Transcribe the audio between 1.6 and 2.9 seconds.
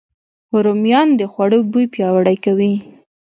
بوی پیاوړی کوي